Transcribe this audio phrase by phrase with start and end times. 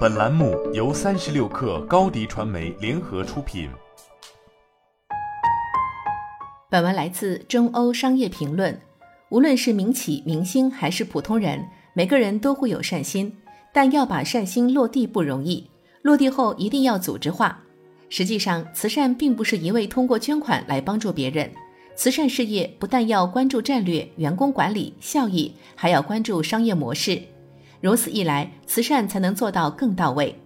[0.00, 3.70] 本栏目由三十六氪高低传媒联合出品。
[6.68, 8.78] 本文来自中欧商业评论。
[9.30, 13.34] 无论是民企、明星还是普通人，每个人都会有善心，
[13.72, 15.70] 但要把善心落地不容易。
[16.02, 17.58] 落地后一定要组织化。
[18.08, 21.50] 实际上，慈善并不是一味通过捐款来帮助别人。
[21.94, 27.22] 慈善事业不但要关注战略、员工管理、效益，还要关注商业模式。
[27.80, 30.38] 如此一来，慈善才能做到更到位。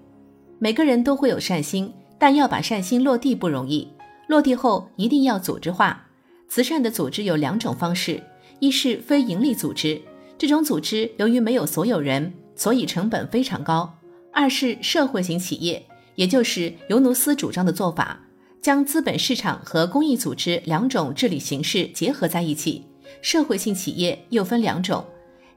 [0.61, 3.89] 每个人都会有善心，但要把善心落地不容易。
[4.29, 6.07] 落地后一定要组织化。
[6.49, 8.23] 慈善的组织有两种方式：
[8.61, 10.01] 一是非营利组织，
[10.39, 13.99] 这种组织由于没有所有人，所以成本非常高；
[14.33, 18.21] 二是社会型企业，也就是尤努斯主张的做法，
[18.63, 22.85] 将资本市场和公益组织两种治理形式结合在一起。
[23.21, 25.05] 社会性企业又分两种。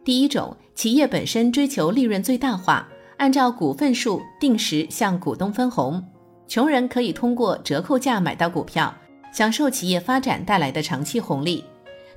[0.07, 6.01] 第一种企业本身追求利润最大化，按照股份数定时向股东分红，
[6.47, 8.95] 穷人可以通过折扣价买到股票，
[9.33, 11.61] 享受企业发展带来的长期红利。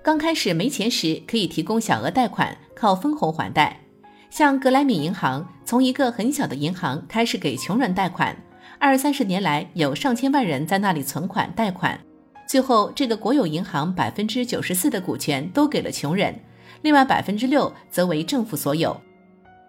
[0.04, 3.80] 刚开始没钱时，可以提供小额贷款，靠分红还贷。
[4.30, 8.36] 像格莱米银行，从一个很小的银行开始给穷人贷款，
[8.78, 11.98] 二三十年来有上千万人在那里存款贷款，
[12.46, 16.32] 最后这个国有银行百分之九十四的股权都给了穷人。
[16.82, 18.98] 另外百分之六则为政府所有。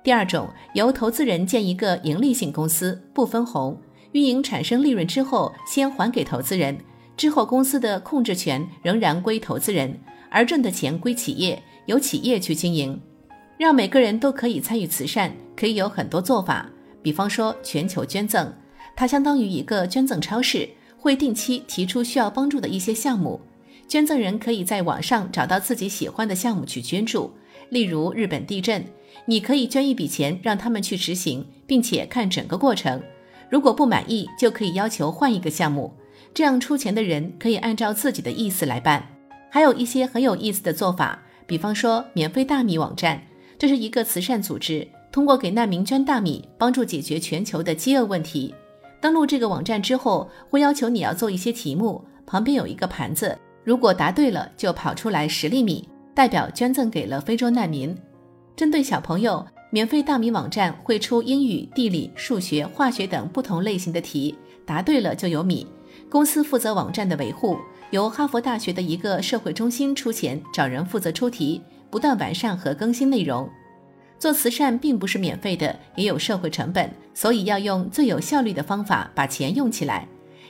[0.03, 3.79] 第二种，由投资人建一个盈利性公司，不分红，
[4.13, 6.77] 运营产生利润之后先还给投资人，
[7.15, 9.95] 之后公司的控制权仍然归投资人，
[10.29, 12.99] 而挣的钱归企业，由企业去经营。
[13.57, 16.67] 让每个人都可以参与慈善，可以有很多做法，
[17.03, 18.51] 比方说全球捐赠，
[18.95, 23.39] 它相当于一个捐赠超市，会定期提出需要帮助的一些项目。
[23.91, 27.29] 捐赠人可以在网上找到自己喜欢的项目去捐助，
[27.67, 28.85] 例如日本地震，
[29.25, 33.03] 你可以捐一笔钱让他们去执行，并且看整个过程。
[33.49, 35.93] 如果不满意，就可以要求换一个项目。
[36.33, 39.05] 这样出钱的人可以按照自己的意思来办。
[39.49, 43.21] 还有一些很有意思的做法，比方说免费大米网站，
[43.59, 48.55] 这是一个慈善组织，通过给难民捐大米，帮助解决全球的饥饿问题。
[49.01, 53.37] 登录这个网站之后，会要求你要做一些题目，旁边有一个盘子。
[53.63, 57.95] 如果答对了，就跑出来十粒米，代表捐赠给了非洲难民。
[58.55, 64.35] 针对小朋友，免费大米网站会出英语、地理、数学、化学等不同类型的题，
[64.65, 65.67] 答对了就有米。
[66.09, 67.57] 公司负责网站的维护，
[67.91, 73.49] 由哈佛大学的一个社会中心出钱找人负责出题，不断完善和更新内容。
[74.17, 80.07] 做慈善并不是免费的，也有社会成本，所以要用最有效率的方法把钱用起来。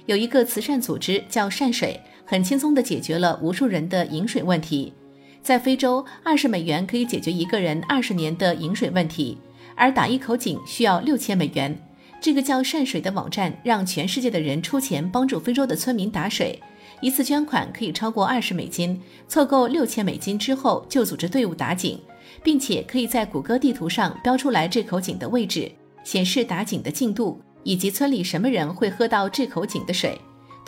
[0.08, 2.00] 有一个慈善组织叫善水。
[2.26, 4.94] 很轻松地解决了无数人的饮水问题，
[5.42, 9.38] 在非洲，二十美元可以解决一个人二十年的饮水问题，
[9.76, 11.78] 而打一口井需要六千美元。
[12.22, 16.62] 这个叫善水的网站让全世界的人出钱帮助非洲的村民打水，
[17.02, 22.00] 一次捐款可以超过二十美金，凑够六千美金之后就组织队伍打井，
[22.44, 25.72] 并且可以在谷歌地图上标出来这口井的位置，
[26.04, 30.16] 显示打井的进度以及村里什么人会喝到这口井的水。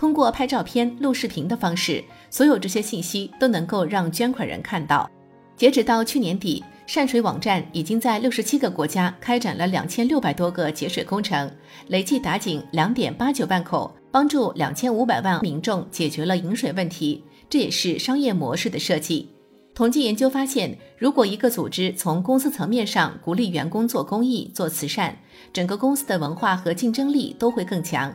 [0.04, 5.10] 通过拍照片、录视频的方式，所有这些信息都能够让捐款人看到。
[5.56, 11.50] 截止到去年底，善水网站已经在六十七个国家开展了两千六百多个节水工程，
[11.88, 17.24] 累计打井两点八九万口，帮助两千五百万民众解决了饮水问题。
[17.50, 19.30] 这也是商业模式的设计。
[19.74, 25.18] 统计研究发现，如果一个组织从公司层面上鼓励员工做公益、做慈善，
[25.54, 28.14] 整个公司的文化和竞争力都会更强。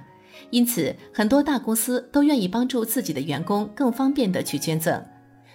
[0.50, 5.02] 因此，很多大公司都愿意帮助自己的员工更方便地去捐赠。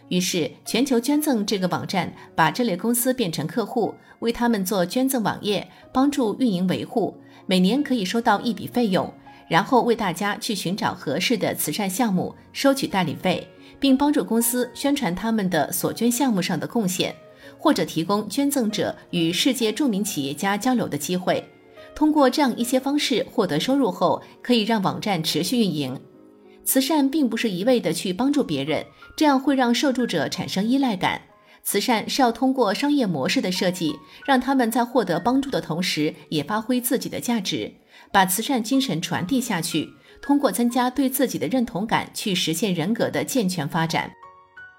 [0.10, 9.12] 于是，全球捐赠这个网站把这类公司变成客户，为他们做捐赠网页，帮助运营维护，每年可以收到一笔费用，
[9.48, 13.48] 然后为大家去寻找合适的慈善项目，收取代理费，
[13.80, 17.16] 并帮助公司宣传他们的所捐项目上的贡献，
[17.58, 21.44] 或者提供捐赠者与世界著名企业家交流的机会。
[21.96, 26.00] 通过这样一些方式获得收入后，可以让网站持续运营。
[26.66, 28.86] 慈善并不是一味的去帮助别人，
[29.18, 31.22] 这样会让受助者产生依赖感。
[31.62, 33.96] 慈善是要通过商业模式的设计，
[34.26, 37.72] 让他们在获得帮助的同时，也发挥自己的价值，
[38.12, 39.90] 把慈善精神传递下去。
[40.22, 44.12] 通过增加对自己的认同感，去实现人格的健全发展。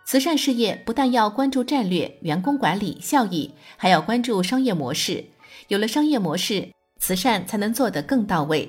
[0.07, 5.25] 慈善事业不但要关注战略、员工管理、效益，还要关注商业模式。
[5.69, 6.69] 有了商业模式。
[7.07, 8.67] 慈善才能做得更到位。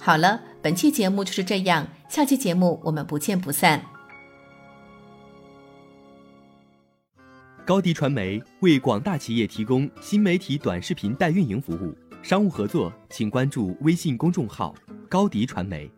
[0.00, 3.80] 好了，本期节目就是这样，下期节目我们不见不散。
[7.64, 14.74] 高迪传媒为广大企业提供新媒体短视频代运营服务，商务合作请关注微信公众号
[15.08, 15.88] “高迪传媒”。